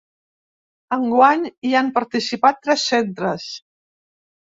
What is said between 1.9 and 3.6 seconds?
participat tres centres.